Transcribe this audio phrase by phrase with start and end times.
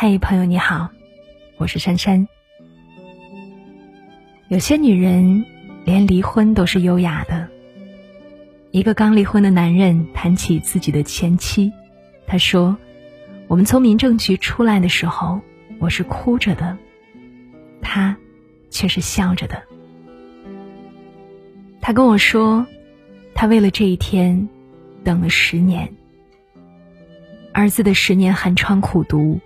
[0.00, 0.90] 嗨，朋友你好，
[1.56, 2.28] 我是珊珊。
[4.46, 5.44] 有些女人
[5.84, 7.48] 连离婚都是优雅的。
[8.70, 11.72] 一个刚离婚的男人谈起自己的前妻，
[12.28, 12.78] 他说
[13.50, 15.40] ：“我们从民政局出来的时候，
[15.80, 16.78] 我是哭着的，
[17.82, 18.16] 他
[18.70, 19.60] 却是笑着的。”
[21.82, 22.64] 他跟我说，
[23.34, 24.48] 他为了这一天
[25.02, 25.92] 等了十年。
[27.52, 29.40] 儿子的十年寒窗苦读，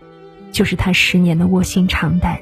[0.53, 2.41] 就是他十年的卧薪尝胆。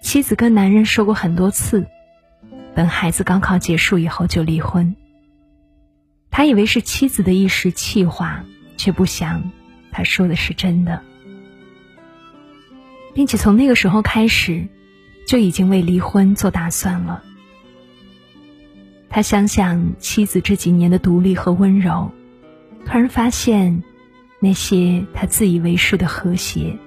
[0.00, 1.86] 妻子跟男人说过很多次，
[2.74, 4.94] 等孩子高考结束以后就离婚。
[6.30, 8.44] 他以为是妻子的一时气话，
[8.76, 9.50] 却不想
[9.90, 11.02] 他说的是真的，
[13.14, 14.66] 并且从那个时候开始，
[15.26, 17.22] 就已经为离婚做打算了。
[19.08, 22.10] 他想想妻子这几年的独立和温柔。
[22.84, 23.82] 突然发现，
[24.40, 26.78] 那些他自以为是的和谐，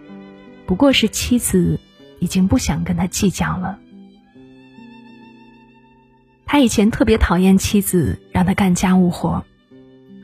[0.66, 1.80] 不过是妻子
[2.20, 3.80] 已经不想跟他计较了。
[6.46, 9.44] 他以前特别讨厌妻子让他干家务活，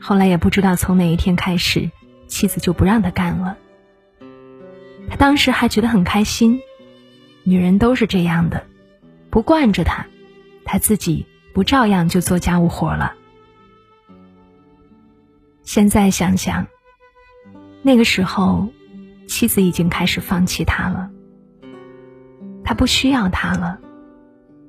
[0.00, 1.90] 后来也不知道从哪一天开始，
[2.28, 3.58] 妻子就不让他干了。
[5.10, 6.60] 他当时还觉得很开心，
[7.42, 8.64] 女人都是这样的，
[9.28, 10.06] 不惯着他，
[10.64, 13.14] 他自己不照样就做家务活了。
[15.62, 16.66] 现在想想，
[17.86, 18.66] 那个时候，
[19.28, 21.10] 妻子已经开始放弃他了。
[22.64, 23.78] 他不需要他了，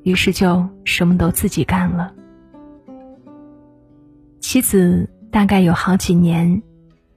[0.04, 2.14] 于是就什么都自己干了。
[4.42, 6.62] 妻子大概有好几年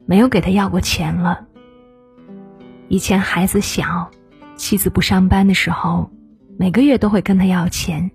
[0.07, 1.47] 没有给他要过钱了。
[2.87, 4.09] 以前孩子小，
[4.55, 6.09] 妻子不上班的时候，
[6.57, 8.09] 每个月都会跟他要钱。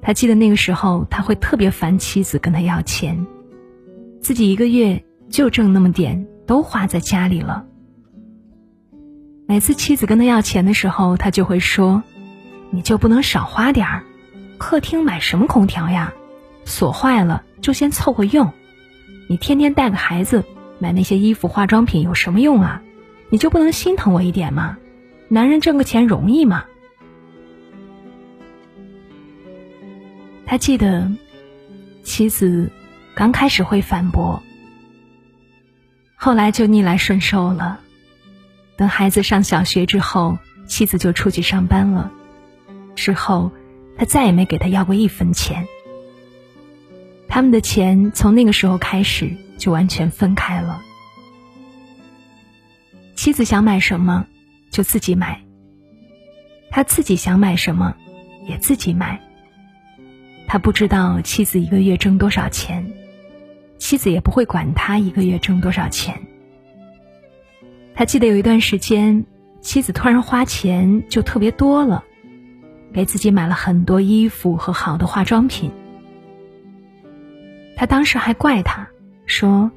[0.00, 3.26] 他记得那个时候，他会特别烦妻子跟他要钱。
[4.20, 7.66] 自己一个月就挣那么点，都花在家里了。
[9.46, 12.02] 每次妻子跟他要钱的时候，他就会说
[12.70, 14.04] ：“你就不能少花点儿？
[14.58, 16.12] 客厅买什么空调呀？
[16.64, 18.52] 锁坏了就先凑合用。
[19.28, 20.44] 你天天带个孩子
[20.78, 22.82] 买那些衣服、化妆品有什么用啊？
[23.30, 24.78] 你就不能心疼我一点吗？
[25.28, 26.64] 男人挣个钱容易吗？”
[30.46, 31.10] 他记得
[32.02, 32.70] 妻子。
[33.14, 34.42] 刚开始会反驳，
[36.24, 37.80] 后来就逆来顺受了。
[38.76, 40.38] 等孩子上小学之后，
[40.68, 42.12] 妻子就出去上班了。
[42.94, 43.50] 之后，
[43.98, 45.66] 他再也没给他要过一分钱。
[47.26, 50.80] 他们的钱从那个时候开始就完全分开了。
[53.16, 54.24] 妻子想买什么，
[54.70, 55.42] 就自己买。
[56.70, 57.96] 他自己想买什么，
[58.46, 59.20] 也自己买。
[60.46, 62.92] 他不知道妻子一个月挣多少钱。
[63.92, 66.18] 妻子也不会管他一个月挣多少钱。
[67.94, 69.26] 他记得有一段时间，
[69.60, 72.02] 妻子突然花钱就特别多了，
[72.94, 75.70] 给自己买了很多衣服和好的化妆品。
[77.76, 78.88] 他当时还怪他，
[79.26, 79.70] 说：“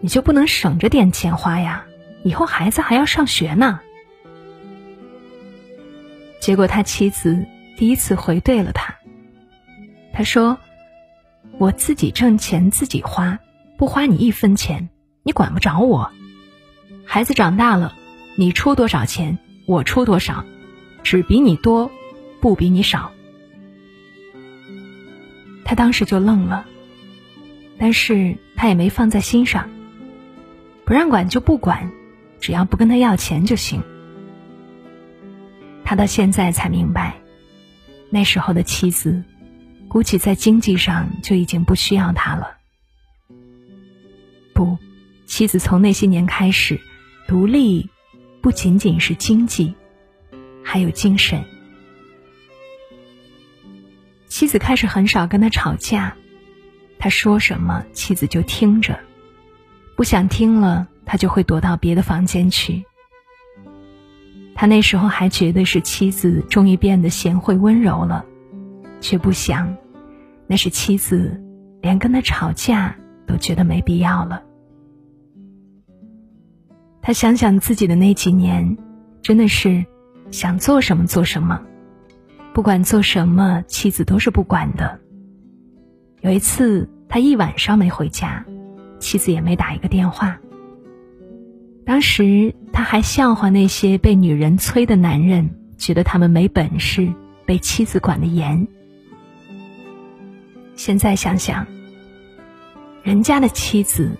[0.00, 1.84] 你就不能省着点钱花呀？
[2.24, 3.78] 以后孩子还要上学呢。”
[6.40, 7.44] 结果他妻子
[7.76, 8.94] 第一次回对了他，
[10.14, 10.56] 他说。
[11.58, 13.38] 我自己挣钱自己花，
[13.80, 14.90] 不花你一分钱，
[15.22, 16.12] 你管不着我。
[17.06, 17.94] 孩子长大了，
[18.36, 20.44] 你出多少钱，我出多少，
[21.02, 21.90] 只比你多，
[22.42, 23.10] 不比你少。
[25.64, 26.66] 他当时就愣了，
[27.78, 29.70] 但是他也没放在心上。
[30.84, 31.90] 不让管就不管，
[32.38, 33.82] 只要不跟他要钱就行。
[35.86, 37.14] 他到现在才明白，
[38.10, 39.24] 那时候的妻子。
[39.88, 42.59] 估计在经济上就已经不需要他了。
[45.30, 46.80] 妻子从那些年开始，
[47.28, 47.88] 独立
[48.40, 49.72] 不仅仅是经济，
[50.64, 51.44] 还有精神。
[54.26, 56.16] 妻子开始很少跟他吵架，
[56.98, 58.98] 他说什么妻子就听着，
[59.96, 62.84] 不想听了他就会躲到别的房间去。
[64.56, 68.26] 他那时候还觉得是妻子终于变得贤惠温柔了。
[69.00, 69.76] 却不想，
[70.48, 71.40] 那是妻子，
[71.80, 72.96] 连跟他吵架
[73.28, 74.42] 都觉得没必要了。
[77.02, 78.76] 他想想自己的那几年，
[79.22, 79.84] 真的是
[80.30, 81.60] 想做什么做什么，
[82.52, 85.00] 不管做什么，妻子都是不管的。
[86.20, 88.44] 有一次，他一晚上没回家，
[88.98, 90.38] 妻子也没打一个电话。
[91.86, 97.12] 当时他还笑话那些被女人催的男人，觉得他们没本事，
[97.46, 98.68] 被妻子管得严。
[100.76, 101.66] 现在想想，
[103.02, 104.10] 人家的妻子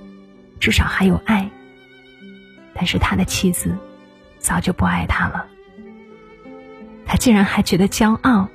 [0.59, 1.50] 至少还有爱，
[2.81, 3.77] 但是他的妻子
[4.38, 5.47] 早就不爱他了。
[7.05, 8.49] 他竟然还觉得骄傲，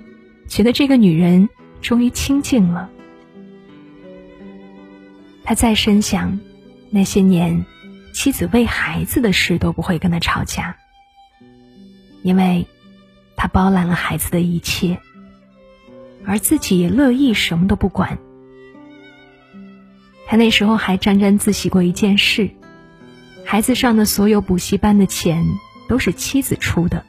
[0.47, 1.47] 觉得这个女人
[1.79, 2.89] 终于清静了。
[5.43, 6.39] 他再深想，
[6.89, 7.67] 那些年
[8.15, 10.75] 妻子为孩子的事都不会跟他吵架，
[12.23, 12.65] 因为
[13.35, 14.97] 他包揽了孩子的一切，
[16.25, 18.17] 而自己也乐意什么都不管。
[20.25, 22.49] 他那时候还沾沾自喜过一件事：
[23.45, 25.45] 孩子上的所有补习班的钱
[25.87, 27.05] 都是妻子出的。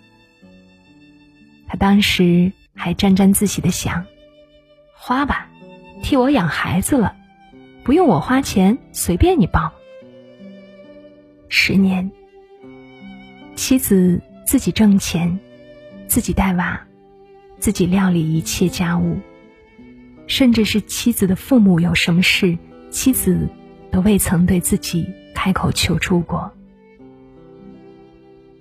[1.67, 4.05] 他当时还沾沾自喜的想
[4.95, 5.49] ：“花吧，
[6.03, 7.17] 替我养孩子了，
[7.83, 9.73] 不用我花钱，随便你报。”
[11.49, 12.13] 十年，
[13.57, 15.41] 妻子自己挣钱，
[16.07, 16.87] 自己带娃，
[17.59, 19.19] 自己料理一切家务，
[20.27, 22.59] 甚至是妻子的父母有什么事。
[22.91, 23.49] 妻子
[23.91, 25.07] 都未曾对自己
[25.37, 26.51] 开口求助过。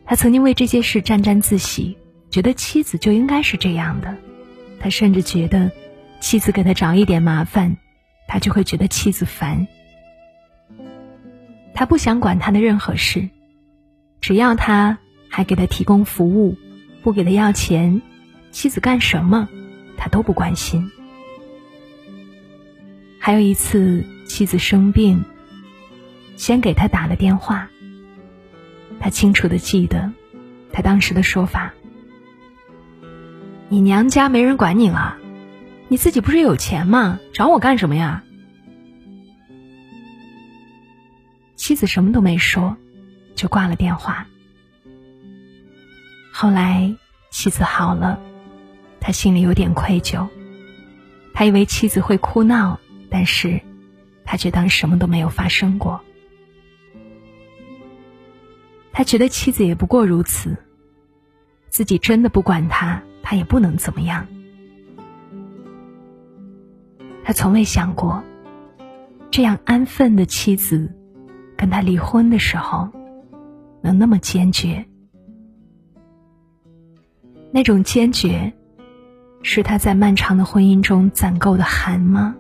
[0.06, 1.98] 他曾经为这些事沾沾自喜，
[2.30, 4.16] 觉得妻子就应该是这样的。
[4.80, 5.72] 他甚至觉得，
[6.20, 7.78] 妻子给他找一点麻烦，
[8.28, 9.68] 他就会觉得妻子烦。
[11.74, 13.30] 他不想管他的任何事，
[14.22, 16.56] 只要他还给他提供服务，
[17.02, 18.02] 不给他要钱，
[18.52, 19.50] 妻子干什么，
[19.98, 20.92] 他都不关心。
[23.18, 25.26] 还有一次，妻子生病，
[26.36, 27.70] 先给他打了电话。
[29.00, 30.12] 他清楚的记得，
[30.72, 31.74] 他当时的说法
[33.70, 35.18] ：“你娘家没人管你了，
[35.88, 37.20] 你自己不是有钱吗？
[37.34, 38.24] 找我干什么呀？”
[41.56, 42.78] 妻子什么都没说，
[43.36, 44.28] 就挂了电话。
[46.32, 46.96] 后来
[47.32, 48.20] 妻子好了，
[49.00, 50.28] 他心里有点愧疚，
[51.34, 52.80] 他以为妻子会哭闹。
[53.10, 53.62] 但是，
[54.26, 56.04] 他却当什么都没有发生过。
[58.98, 60.56] 他觉得妻子也不过如此，
[61.68, 64.26] 自己真的不管他，他也不能怎么样。
[67.22, 68.24] 他从未想过，
[69.30, 70.96] 这样安分的妻子，
[71.58, 72.90] 跟他离婚的时候，
[73.82, 74.86] 能那么坚决。
[77.52, 78.54] 那种坚决，
[79.42, 82.34] 是他在漫长的婚姻中攒够的寒吗？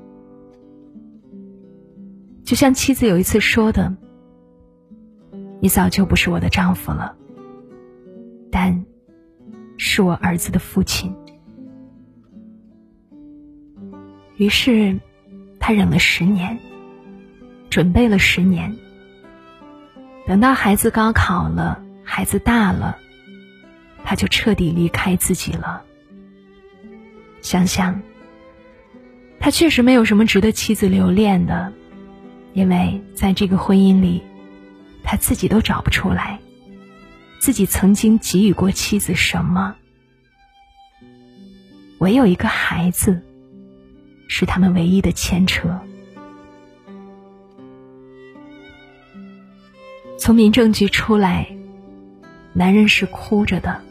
[2.45, 3.93] 就像妻子有一次说的
[5.59, 7.15] ：“你早就不是我的丈夫了，
[8.51, 8.85] 但
[9.77, 11.15] 是我儿子的父亲。”
[14.37, 14.99] 于是，
[15.59, 16.59] 他忍了十年，
[17.69, 18.75] 准备了十年。
[20.27, 22.97] 等到孩子高考了，孩子大了，
[24.03, 25.83] 他就彻底离开自己了。
[27.41, 28.01] 想想，
[29.39, 31.71] 他确实没有什么值得妻子留恋的。
[32.53, 34.21] 因为在这个婚姻里，
[35.05, 36.39] 他自己都找不出来，
[37.39, 39.75] 自己曾经给予过妻子什么。
[41.99, 43.23] 唯有一个孩子，
[44.27, 45.79] 是他们唯一的牵扯。
[50.17, 51.47] 从民政局出来，
[52.51, 53.81] 男人是哭着的，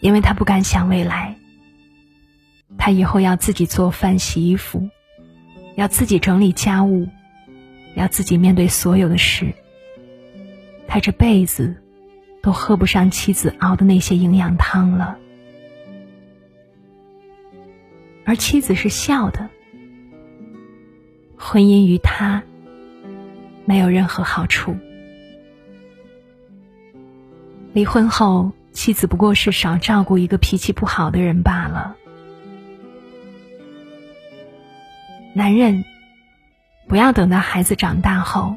[0.00, 1.36] 因为他不敢想未来，
[2.78, 4.88] 他以后要自己做饭、洗衣服。
[5.76, 7.08] 要自己整理家务，
[7.94, 9.52] 要自己面对所有的事。
[10.86, 11.76] 他这辈子
[12.42, 15.18] 都喝不上妻子熬的那些营养汤了。
[18.24, 19.48] 而妻子是笑的，
[21.36, 22.42] 婚姻于他
[23.64, 24.76] 没有任何好处。
[27.72, 31.96] 离婚后，妻子不过是少照顾一个脾气不好的人罢了。
[35.34, 35.84] 男人，
[36.90, 38.56] 不要等到孩子长大后，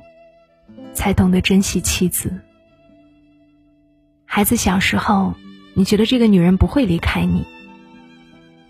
[0.91, 2.41] 才懂得珍惜妻子。
[4.25, 5.35] 孩子小时候，
[5.75, 7.45] 你觉得这个女人不会离开你，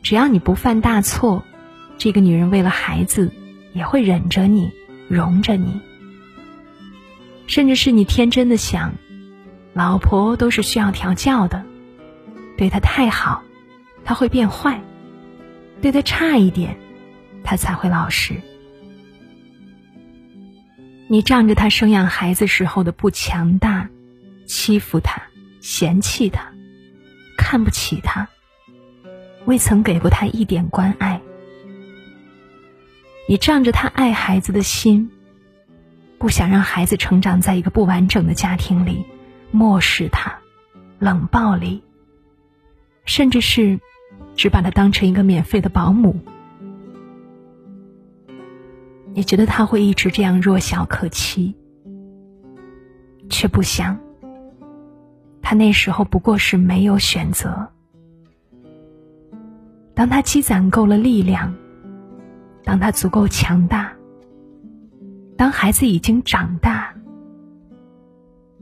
[0.01, 1.43] 只要你不犯大错，
[1.97, 3.31] 这个女人为了孩子
[3.71, 4.69] 也会忍着你，
[5.07, 5.79] 容着你。
[7.47, 8.95] 甚至是你天真的想，
[9.71, 11.63] 老婆都是需要调教的，
[12.57, 13.41] 对她太好，
[14.03, 14.81] 她会变坏；
[15.81, 16.77] 对她差一点。
[17.45, 18.35] 她才会老实。
[21.13, 23.87] 你仗着他生养孩子时候的不强大，
[24.47, 25.21] 欺负他，
[25.61, 26.51] 嫌弃他，
[27.37, 28.27] 看不起他，
[29.45, 31.21] 未曾给过他一点关爱。
[33.29, 35.11] 你仗着他爱孩子的心，
[36.17, 39.05] 不想让孩子成长在一个不完整的家庭里，
[39.51, 40.39] 漠视他，
[40.97, 41.83] 冷暴力，
[43.05, 43.79] 甚至是
[44.35, 46.25] 只把他当成一个免费的保姆。
[49.15, 51.55] 你觉得他会一直这样弱小可欺，
[53.29, 53.99] 却不想。
[55.41, 57.69] 他那时候不过是没有选择。
[59.93, 61.53] 当他积攒够了力量，
[62.63, 63.93] 当他足够强大，
[65.37, 66.95] 当孩子已经长大，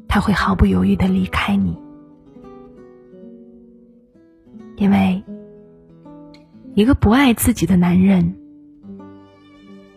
[0.08, 1.78] 他会毫不犹豫的离开你，
[4.76, 5.24] 因为
[6.74, 8.36] 一个不爱自己的男人，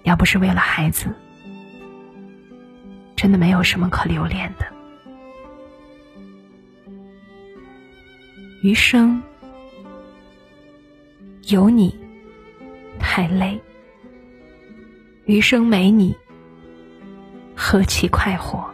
[0.04, 1.06] 要不是为了孩子，
[3.16, 4.66] 真的没有什么可留恋的。
[8.62, 9.22] 余生
[11.48, 11.94] 有你
[12.98, 13.60] 太累，
[15.26, 16.16] 余生没你
[17.54, 18.73] 何其快活。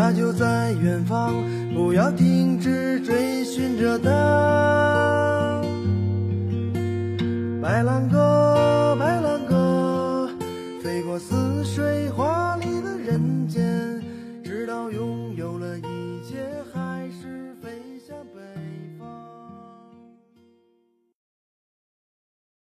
[0.00, 1.34] 他就在远方，
[1.74, 5.60] 不要停止追寻着它。
[7.60, 10.26] 白兰鸽，白兰鸽，
[10.82, 12.08] 飞过似水。
[12.16, 12.49] 花，